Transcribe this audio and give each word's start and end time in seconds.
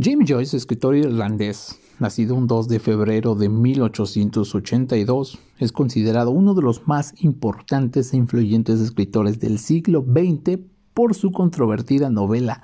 James 0.00 0.30
Joyce, 0.30 0.56
escritor 0.56 0.94
irlandés, 0.94 1.80
nacido 1.98 2.36
un 2.36 2.46
2 2.46 2.68
de 2.68 2.78
febrero 2.78 3.34
de 3.34 3.48
1882, 3.48 5.40
es 5.58 5.72
considerado 5.72 6.30
uno 6.30 6.54
de 6.54 6.62
los 6.62 6.86
más 6.86 7.14
importantes 7.20 8.12
e 8.12 8.16
influyentes 8.16 8.78
escritores 8.78 9.40
del 9.40 9.58
siglo 9.58 10.04
XX 10.06 10.60
por 10.94 11.16
su 11.16 11.32
controvertida 11.32 12.10
novela 12.10 12.62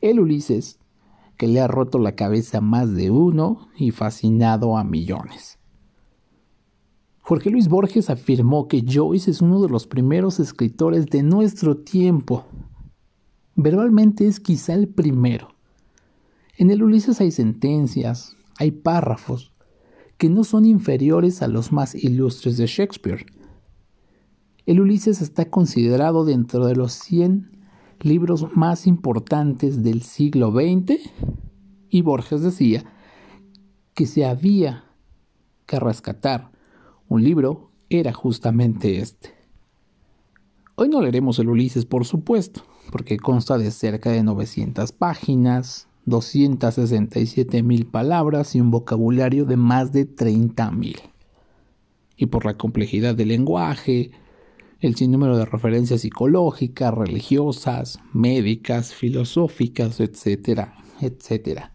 El 0.00 0.20
Ulises, 0.20 0.78
que 1.36 1.48
le 1.48 1.60
ha 1.60 1.66
roto 1.66 1.98
la 1.98 2.14
cabeza 2.14 2.58
a 2.58 2.62
más 2.62 2.94
de 2.94 3.10
uno 3.10 3.68
y 3.76 3.90
fascinado 3.90 4.78
a 4.78 4.84
millones. 4.84 5.58
Jorge 7.20 7.50
Luis 7.50 7.68
Borges 7.68 8.08
afirmó 8.08 8.68
que 8.68 8.82
Joyce 8.88 9.30
es 9.30 9.42
uno 9.42 9.60
de 9.60 9.68
los 9.68 9.86
primeros 9.86 10.40
escritores 10.40 11.06
de 11.06 11.24
nuestro 11.24 11.76
tiempo. 11.76 12.46
Verbalmente 13.54 14.26
es 14.26 14.40
quizá 14.40 14.72
el 14.72 14.88
primero 14.88 15.59
en 16.60 16.70
el 16.70 16.82
Ulises 16.82 17.22
hay 17.22 17.30
sentencias, 17.30 18.36
hay 18.58 18.70
párrafos, 18.70 19.50
que 20.18 20.28
no 20.28 20.44
son 20.44 20.66
inferiores 20.66 21.40
a 21.40 21.48
los 21.48 21.72
más 21.72 21.94
ilustres 21.94 22.58
de 22.58 22.66
Shakespeare. 22.66 23.24
El 24.66 24.82
Ulises 24.82 25.22
está 25.22 25.48
considerado 25.48 26.26
dentro 26.26 26.66
de 26.66 26.76
los 26.76 26.92
100 26.92 27.50
libros 28.02 28.54
más 28.54 28.86
importantes 28.86 29.82
del 29.82 30.02
siglo 30.02 30.52
XX 30.52 31.00
y 31.88 32.02
Borges 32.02 32.42
decía 32.42 32.84
que 33.94 34.04
si 34.04 34.22
había 34.22 34.84
que 35.64 35.80
rescatar 35.80 36.50
un 37.08 37.24
libro 37.24 37.70
era 37.88 38.12
justamente 38.12 38.98
este. 38.98 39.30
Hoy 40.74 40.90
no 40.90 41.00
leeremos 41.00 41.38
el 41.38 41.48
Ulises, 41.48 41.86
por 41.86 42.04
supuesto, 42.04 42.64
porque 42.92 43.18
consta 43.18 43.56
de 43.56 43.70
cerca 43.70 44.10
de 44.10 44.22
900 44.22 44.92
páginas, 44.92 45.86
267 46.06 47.62
mil 47.62 47.86
palabras 47.86 48.54
y 48.54 48.60
un 48.60 48.70
vocabulario 48.70 49.44
de 49.44 49.56
más 49.56 49.92
de 49.92 50.04
30 50.06 50.70
mil. 50.70 50.96
Y 52.16 52.26
por 52.26 52.44
la 52.44 52.56
complejidad 52.56 53.14
del 53.14 53.28
lenguaje, 53.28 54.10
el 54.80 54.94
sinnúmero 54.96 55.36
de 55.36 55.44
referencias 55.44 56.00
psicológicas, 56.00 56.94
religiosas, 56.94 58.00
médicas, 58.12 58.94
filosóficas, 58.94 60.00
etcétera, 60.00 60.74
etcétera. 61.00 61.72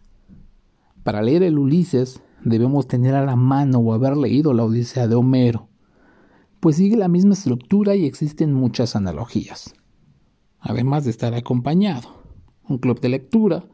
Para 1.03 1.21
leer 1.21 1.43
el 1.43 1.59
Ulises 1.59 2.21
debemos 2.43 2.87
tener 2.87 3.13
a 3.13 3.25
la 3.25 3.35
mano 3.35 3.79
o 3.79 3.93
haber 3.93 4.17
leído 4.17 4.53
la 4.53 4.63
Odisea 4.63 5.07
de 5.07 5.15
Homero, 5.15 5.69
pues 6.59 6.77
sigue 6.77 6.97
la 6.97 7.07
misma 7.07 7.33
estructura 7.33 7.95
y 7.95 8.05
existen 8.05 8.53
muchas 8.53 8.95
analogías, 8.95 9.75
además 10.59 11.03
de 11.05 11.11
estar 11.11 11.35
acompañado. 11.35 12.23
Un 12.67 12.79
club 12.79 12.99
de 12.99 13.09
lectura, 13.09 13.65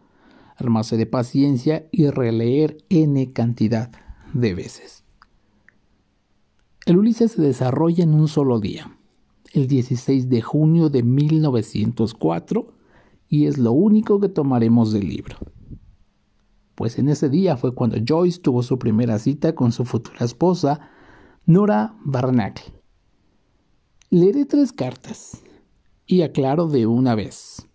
armarse 0.62 0.98
de 0.98 1.06
paciencia 1.06 1.88
y 1.92 2.10
releer 2.10 2.78
n 2.90 3.32
cantidad 3.34 3.92
de 4.34 4.54
veces. 4.54 5.04
El 6.86 6.98
Ulises 6.98 7.34
se 7.34 7.42
desarrolla 7.42 8.04
en 8.04 8.14
un 8.14 8.28
solo 8.28 8.60
día, 8.60 8.98
el 9.54 9.68
16 9.68 10.30
de 10.30 10.42
junio 10.42 10.90
de 10.90 11.04
1904, 11.04 12.74
y 13.28 13.46
es 13.46 13.58
lo 13.58 13.72
único 13.72 14.20
que 14.20 14.30
tomaremos 14.30 14.92
del 14.92 15.08
libro. 15.08 15.38
Pues 16.76 16.98
en 16.98 17.10
ese 17.10 17.30
día 17.30 17.58
fue 17.58 17.76
cuando 17.76 17.98
Joyce 18.06 18.40
tuvo 18.40 18.64
su 18.64 18.80
primera 18.80 19.20
cita 19.20 19.54
con 19.54 19.72
su 19.72 19.86
futura 19.86 20.26
esposa, 20.26 20.90
Nora 21.46 21.96
Barnacle. 22.04 22.74
Leeré 24.10 24.46
tres 24.46 24.74
cartas 24.74 25.44
y 26.06 26.24
aclaro 26.24 26.68
de 26.68 26.88
una 26.88 27.16
vez. 27.16 27.68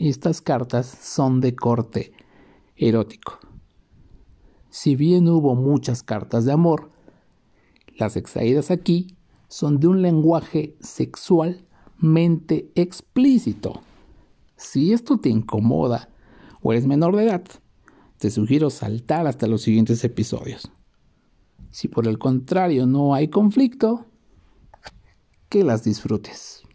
Estas 0.00 0.40
cartas 0.40 0.86
son 0.86 1.40
de 1.40 1.56
corte 1.56 2.12
erótico. 2.76 3.40
Si 4.70 4.94
bien 4.94 5.28
hubo 5.28 5.56
muchas 5.56 6.04
cartas 6.04 6.44
de 6.44 6.52
amor, 6.52 6.92
las 7.96 8.16
extraídas 8.16 8.70
aquí 8.70 9.16
son 9.48 9.80
de 9.80 9.88
un 9.88 10.00
lenguaje 10.00 10.76
sexualmente 10.78 12.70
explícito. 12.76 13.80
Si 14.54 14.92
esto 14.92 15.18
te 15.18 15.30
incomoda 15.30 16.10
o 16.62 16.72
eres 16.72 16.86
menor 16.86 17.16
de 17.16 17.24
edad, 17.24 17.42
te 18.18 18.30
sugiero 18.30 18.70
saltar 18.70 19.26
hasta 19.26 19.48
los 19.48 19.62
siguientes 19.62 20.04
episodios. 20.04 20.70
Si 21.72 21.88
por 21.88 22.06
el 22.06 22.20
contrario 22.20 22.86
no 22.86 23.14
hay 23.14 23.26
conflicto, 23.26 24.06
que 25.48 25.64
las 25.64 25.82
disfrutes. 25.82 26.67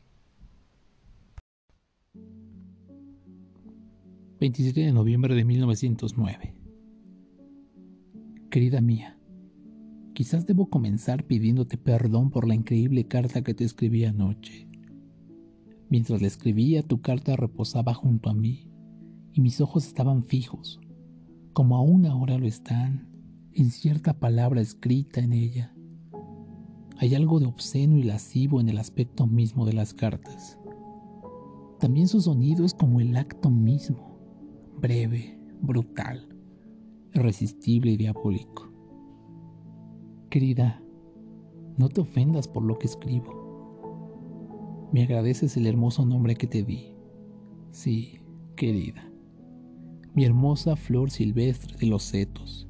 27 4.44 4.82
de 4.82 4.92
noviembre 4.92 5.36
de 5.36 5.46
1909. 5.46 6.54
Querida 8.50 8.82
mía, 8.82 9.18
quizás 10.14 10.46
debo 10.46 10.70
comenzar 10.70 11.24
pidiéndote 11.24 11.78
perdón 11.78 12.30
por 12.30 12.46
la 12.46 12.54
increíble 12.54 13.08
carta 13.08 13.42
que 13.42 13.54
te 13.54 13.64
escribí 13.64 14.04
anoche. 14.04 14.68
Mientras 15.88 16.22
la 16.22 16.28
escribía, 16.28 16.84
tu 16.84 17.00
carta 17.00 17.38
reposaba 17.38 17.94
junto 17.94 18.30
a 18.30 18.34
mí 18.34 18.70
y 19.32 19.40
mis 19.40 19.62
ojos 19.62 19.88
estaban 19.88 20.26
fijos, 20.26 20.82
como 21.54 21.78
aún 21.78 22.06
ahora 22.06 22.38
lo 22.38 22.46
están, 22.46 23.08
en 23.54 23.72
cierta 23.72 24.20
palabra 24.20 24.60
escrita 24.60 25.22
en 25.22 25.32
ella. 25.32 25.74
Hay 26.98 27.16
algo 27.16 27.40
de 27.40 27.46
obsceno 27.46 27.98
y 27.98 28.04
lascivo 28.04 28.60
en 28.60 28.68
el 28.68 28.78
aspecto 28.78 29.26
mismo 29.26 29.66
de 29.66 29.72
las 29.72 29.94
cartas. 29.94 30.60
También 31.80 32.10
su 32.10 32.20
sonido 32.20 32.66
es 32.66 32.74
como 32.74 33.00
el 33.00 33.16
acto 33.16 33.50
mismo 33.50 34.13
breve, 34.84 35.40
brutal, 35.62 36.28
irresistible 37.14 37.92
y 37.92 37.96
diabólico. 37.96 38.70
Querida, 40.30 40.84
no 41.78 41.88
te 41.88 42.02
ofendas 42.02 42.50
por 42.50 42.64
lo 42.64 42.78
que 42.78 42.88
escribo. 42.88 44.90
Me 44.92 45.04
agradeces 45.04 45.56
el 45.56 45.68
hermoso 45.68 46.06
nombre 46.06 46.36
que 46.36 46.48
te 46.48 46.64
di. 46.64 46.98
Sí, 47.72 48.20
querida. 48.58 49.10
Mi 50.16 50.26
hermosa 50.26 50.76
flor 50.76 51.12
silvestre 51.12 51.78
de 51.78 51.88
los 51.88 52.04
setos. 52.04 52.68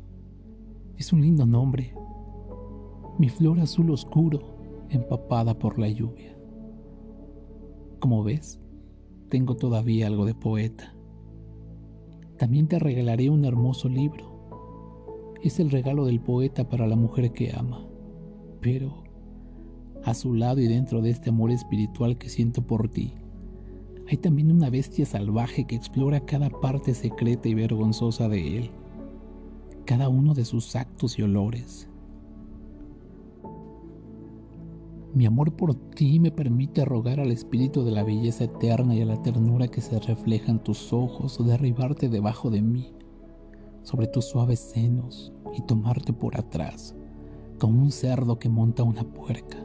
Es 0.97 1.13
un 1.13 1.21
lindo 1.21 1.47
nombre. 1.47 1.95
Mi 3.17 3.27
flor 3.27 3.59
azul 3.59 3.89
oscuro, 3.89 4.39
empapada 4.89 5.57
por 5.57 5.79
la 5.79 5.89
lluvia. 5.89 6.37
Como 7.99 8.23
ves, 8.23 8.61
tengo 9.29 9.55
todavía 9.55 10.05
algo 10.05 10.27
de 10.27 10.35
poeta. 10.35 10.92
También 12.43 12.67
te 12.67 12.77
regalaré 12.77 13.29
un 13.29 13.45
hermoso 13.45 13.87
libro. 13.87 14.25
Es 15.41 15.61
el 15.61 15.71
regalo 15.71 16.05
del 16.05 16.19
poeta 16.19 16.67
para 16.67 16.87
la 16.87 16.97
mujer 16.97 17.31
que 17.31 17.53
ama. 17.55 17.87
Pero 18.59 19.01
a 20.03 20.13
su 20.13 20.33
lado 20.33 20.59
y 20.59 20.67
dentro 20.67 21.01
de 21.01 21.09
este 21.09 21.29
amor 21.29 21.51
espiritual 21.51 22.17
que 22.17 22.27
siento 22.27 22.61
por 22.61 22.89
ti, 22.89 23.13
hay 24.09 24.17
también 24.17 24.51
una 24.51 24.69
bestia 24.69 25.05
salvaje 25.05 25.63
que 25.63 25.77
explora 25.77 26.19
cada 26.25 26.49
parte 26.49 26.93
secreta 26.93 27.47
y 27.47 27.53
vergonzosa 27.53 28.27
de 28.27 28.57
él, 28.57 28.71
cada 29.85 30.09
uno 30.09 30.33
de 30.33 30.43
sus 30.43 30.75
actos 30.75 31.17
y 31.17 31.21
olores, 31.21 31.87
Mi 35.13 35.27
amor 35.27 35.55
por 35.55 35.75
ti 35.75 36.19
me 36.19 36.31
permite 36.31 36.83
rogar 36.85 37.19
al 37.19 37.31
espíritu 37.31 37.83
de 37.83 37.91
la 37.91 38.03
belleza 38.03 38.45
eterna 38.45 38.95
y 38.95 39.01
a 39.01 39.05
la 39.05 39.21
ternura 39.21 39.67
que 39.67 39.79
se 39.79 39.99
refleja 39.99 40.51
en 40.51 40.57
tus 40.57 40.91
ojos 40.91 41.39
o 41.39 41.43
derribarte 41.43 42.09
debajo 42.09 42.49
de 42.49 42.63
mí, 42.63 42.93
sobre 43.83 44.07
tus 44.07 44.25
suaves 44.25 44.59
senos 44.59 45.31
y 45.55 45.61
tomarte 45.61 46.13
por 46.13 46.35
atrás, 46.35 46.95
como 47.59 47.83
un 47.83 47.91
cerdo 47.91 48.39
que 48.39 48.49
monta 48.49 48.81
una 48.81 49.03
puerca, 49.03 49.57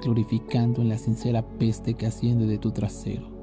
glorificando 0.00 0.82
en 0.82 0.88
la 0.90 0.98
sincera 0.98 1.42
peste 1.58 1.94
que 1.94 2.06
asciende 2.06 2.46
de 2.46 2.58
tu 2.58 2.70
trasero 2.70 3.33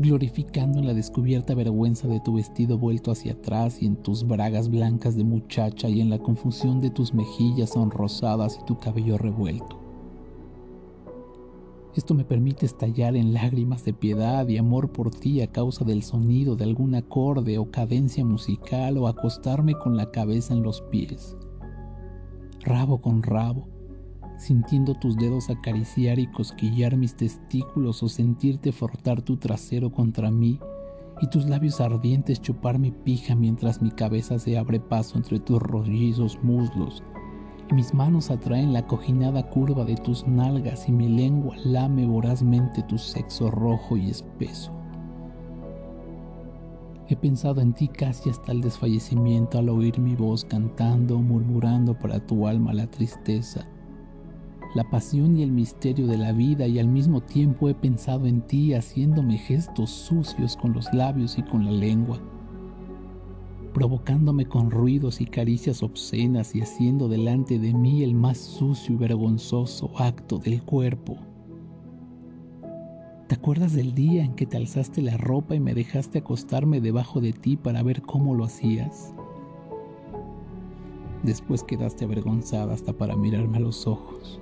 glorificando 0.00 0.78
en 0.78 0.86
la 0.86 0.94
descubierta 0.94 1.54
vergüenza 1.54 2.08
de 2.08 2.20
tu 2.20 2.32
vestido 2.32 2.78
vuelto 2.78 3.10
hacia 3.10 3.34
atrás 3.34 3.82
y 3.82 3.86
en 3.86 3.96
tus 3.96 4.26
bragas 4.26 4.70
blancas 4.70 5.14
de 5.14 5.24
muchacha 5.24 5.90
y 5.90 6.00
en 6.00 6.08
la 6.08 6.18
confusión 6.18 6.80
de 6.80 6.88
tus 6.88 7.12
mejillas 7.12 7.70
sonrosadas 7.70 8.58
y 8.58 8.64
tu 8.64 8.78
cabello 8.78 9.18
revuelto. 9.18 9.78
Esto 11.94 12.14
me 12.14 12.24
permite 12.24 12.64
estallar 12.64 13.14
en 13.14 13.34
lágrimas 13.34 13.84
de 13.84 13.92
piedad 13.92 14.48
y 14.48 14.56
amor 14.56 14.90
por 14.90 15.10
ti 15.10 15.42
a 15.42 15.48
causa 15.48 15.84
del 15.84 16.02
sonido 16.02 16.56
de 16.56 16.64
algún 16.64 16.94
acorde 16.94 17.58
o 17.58 17.70
cadencia 17.70 18.24
musical 18.24 18.96
o 18.96 19.06
acostarme 19.06 19.74
con 19.74 19.98
la 19.98 20.10
cabeza 20.10 20.54
en 20.54 20.62
los 20.62 20.80
pies, 20.80 21.36
rabo 22.60 23.02
con 23.02 23.22
rabo, 23.22 23.68
sintiendo 24.40 24.94
tus 24.94 25.16
dedos 25.16 25.50
acariciar 25.50 26.18
y 26.18 26.26
cosquillar 26.26 26.96
mis 26.96 27.14
testículos 27.14 28.02
o 28.02 28.08
sentirte 28.08 28.72
frotar 28.72 29.20
tu 29.20 29.36
trasero 29.36 29.92
contra 29.92 30.30
mí 30.30 30.58
y 31.20 31.28
tus 31.28 31.44
labios 31.44 31.80
ardientes 31.80 32.40
chupar 32.40 32.78
mi 32.78 32.90
pija 32.90 33.34
mientras 33.34 33.82
mi 33.82 33.90
cabeza 33.90 34.38
se 34.38 34.56
abre 34.56 34.80
paso 34.80 35.18
entre 35.18 35.40
tus 35.40 35.60
rollizos 35.60 36.42
muslos 36.42 37.02
y 37.70 37.74
mis 37.74 37.92
manos 37.92 38.30
atraen 38.30 38.72
la 38.72 38.86
cojinada 38.86 39.48
curva 39.50 39.84
de 39.84 39.96
tus 39.96 40.26
nalgas 40.26 40.88
y 40.88 40.92
mi 40.92 41.08
lengua 41.08 41.54
lame 41.62 42.06
vorazmente 42.06 42.82
tu 42.84 42.96
sexo 42.96 43.50
rojo 43.50 43.98
y 43.98 44.08
espeso. 44.08 44.72
He 47.08 47.16
pensado 47.16 47.60
en 47.60 47.74
ti 47.74 47.88
casi 47.88 48.30
hasta 48.30 48.52
el 48.52 48.60
desfallecimiento 48.62 49.58
al 49.58 49.68
oír 49.68 49.98
mi 49.98 50.14
voz 50.14 50.44
cantando, 50.44 51.18
murmurando 51.18 51.98
para 51.98 52.24
tu 52.24 52.46
alma 52.46 52.72
la 52.72 52.86
tristeza, 52.86 53.68
la 54.74 54.88
pasión 54.88 55.36
y 55.36 55.42
el 55.42 55.50
misterio 55.50 56.06
de 56.06 56.16
la 56.16 56.32
vida 56.32 56.66
y 56.66 56.78
al 56.78 56.88
mismo 56.88 57.20
tiempo 57.20 57.68
he 57.68 57.74
pensado 57.74 58.26
en 58.26 58.42
ti 58.42 58.74
haciéndome 58.74 59.38
gestos 59.38 59.90
sucios 59.90 60.56
con 60.56 60.72
los 60.72 60.92
labios 60.92 61.38
y 61.38 61.42
con 61.42 61.64
la 61.64 61.72
lengua, 61.72 62.20
provocándome 63.74 64.46
con 64.46 64.70
ruidos 64.70 65.20
y 65.20 65.26
caricias 65.26 65.82
obscenas 65.82 66.54
y 66.54 66.60
haciendo 66.60 67.08
delante 67.08 67.58
de 67.58 67.74
mí 67.74 68.02
el 68.02 68.14
más 68.14 68.38
sucio 68.38 68.94
y 68.94 68.98
vergonzoso 68.98 69.90
acto 69.96 70.38
del 70.38 70.62
cuerpo 70.62 71.18
¿Te 73.30 73.36
acuerdas 73.36 73.74
del 73.74 73.94
día 73.94 74.24
en 74.24 74.34
que 74.34 74.44
te 74.44 74.56
alzaste 74.56 75.02
la 75.02 75.16
ropa 75.16 75.54
y 75.54 75.60
me 75.60 75.72
dejaste 75.72 76.18
acostarme 76.18 76.80
debajo 76.80 77.20
de 77.20 77.32
ti 77.32 77.56
para 77.56 77.80
ver 77.84 78.02
cómo 78.02 78.34
lo 78.34 78.42
hacías? 78.42 79.14
Después 81.22 81.62
quedaste 81.62 82.06
avergonzada 82.06 82.74
hasta 82.74 82.92
para 82.92 83.14
mirarme 83.14 83.58
a 83.58 83.60
los 83.60 83.86
ojos. 83.86 84.40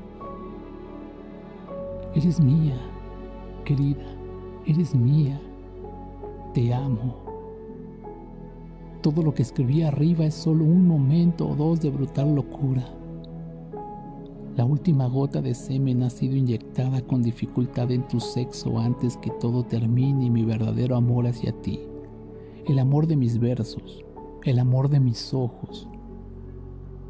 Eres 2.15 2.41
mía, 2.41 2.77
querida, 3.65 4.05
eres 4.67 4.95
mía. 4.95 5.41
Te 6.55 6.73
amo. 6.73 7.17
Todo 9.03 9.23
lo 9.23 9.33
que 9.33 9.43
escribí 9.43 9.83
arriba 9.83 10.25
es 10.25 10.35
solo 10.35 10.65
un 10.65 10.87
momento 10.87 11.49
o 11.49 11.55
dos 11.55 11.81
de 11.81 11.91
brutal 11.91 12.35
locura 12.35 12.99
la 14.59 14.65
última 14.65 15.07
gota 15.07 15.41
de 15.41 15.55
semen 15.55 16.03
ha 16.03 16.11
sido 16.11 16.35
inyectada 16.35 17.01
con 17.03 17.23
dificultad 17.23 17.93
en 17.93 18.09
tu 18.09 18.19
sexo 18.19 18.81
antes 18.81 19.17
que 19.17 19.31
todo 19.39 19.63
termine 19.63 20.29
mi 20.31 20.43
verdadero 20.43 20.97
amor 20.97 21.29
hacia 21.29 21.53
ti. 21.63 21.79
El 22.67 22.81
amor 22.81 23.07
de 23.07 23.15
mis 23.15 23.39
versos, 23.39 24.05
el 24.43 24.59
amor 24.59 24.89
de 24.89 24.99
mis 24.99 25.33
ojos. 25.33 25.89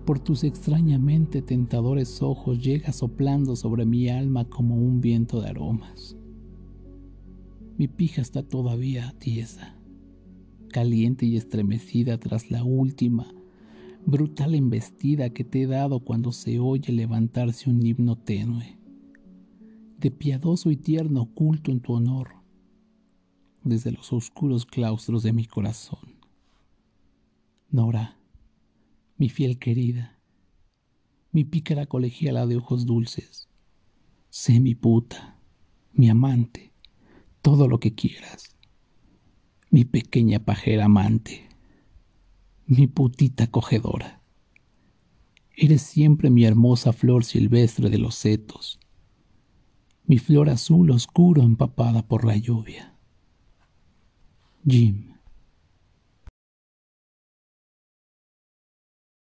Por 0.09 0.21
tus 0.21 0.43
extrañamente 0.43 1.43
tentadores 1.43 2.23
ojos 2.23 2.65
llega 2.65 2.95
soplando 2.95 3.57
sobre 3.57 3.85
mi 3.85 4.09
alma 4.09 4.47
como 4.47 4.75
un 4.75 5.03
viento 5.03 5.43
de 5.43 5.51
aromas. 5.51 6.17
Mi 7.77 7.89
pija 7.89 8.23
está 8.23 8.43
todavía 8.43 9.15
tiesa, 9.19 9.77
caliente 10.73 11.27
y 11.27 11.37
estremecida 11.37 12.19
tras 12.19 12.51
la 12.51 12.65
última 12.65 13.27
brutal 14.07 14.55
embestida 14.55 15.29
que 15.29 15.45
te 15.45 15.61
he 15.61 15.67
dado 15.67 16.01
cuando 16.01 16.33
se 16.33 16.59
oye 16.59 16.91
levantarse 16.91 17.69
un 17.69 17.85
himno 17.85 18.17
tenue, 18.17 18.79
de 19.99 20.11
piadoso 20.11 20.71
y 20.71 20.79
tierno 20.79 21.27
culto 21.35 21.71
en 21.71 21.81
tu 21.81 21.93
honor, 21.93 22.29
desde 23.63 23.93
los 23.93 24.11
oscuros 24.15 24.65
claustros 24.65 25.23
de 25.23 25.35
mi 25.35 25.45
corazón. 25.45 26.17
Nora, 27.71 28.18
mi 29.19 29.29
fiel 29.29 29.59
querida, 29.59 30.19
mi 31.33 31.45
pícara 31.45 31.87
colegiala 31.87 32.47
de 32.47 32.57
ojos 32.57 32.87
dulces, 32.87 33.49
sé 34.31 34.61
mi 34.61 34.75
puta, 34.75 35.39
mi 35.93 36.09
amante, 36.09 36.73
todo 37.43 37.69
lo 37.69 37.79
que 37.79 37.95
quieras, 37.95 38.57
mi 39.71 39.85
pequeña 39.85 40.39
pajera 40.39 40.87
amante 40.87 41.49
mi 42.69 42.87
putita 42.87 43.47
cogedora. 43.47 44.21
Eres 45.57 45.81
siempre 45.83 46.29
mi 46.29 46.45
hermosa 46.45 46.93
flor 46.93 47.25
silvestre 47.25 47.89
de 47.89 47.97
los 47.97 48.15
setos, 48.15 48.79
mi 50.05 50.19
flor 50.19 50.51
azul 50.51 50.91
oscuro 50.91 51.43
empapada 51.43 52.07
por 52.07 52.27
la 52.27 52.37
lluvia. 52.37 52.95
Jim. 54.67 55.18